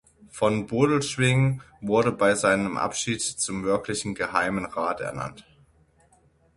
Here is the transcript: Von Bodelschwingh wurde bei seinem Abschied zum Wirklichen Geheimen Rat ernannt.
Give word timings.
Von 0.31 0.65
Bodelschwingh 0.65 1.61
wurde 1.79 2.11
bei 2.11 2.33
seinem 2.33 2.75
Abschied 2.75 3.21
zum 3.21 3.63
Wirklichen 3.63 4.15
Geheimen 4.15 4.65
Rat 4.65 4.99
ernannt. 4.99 5.45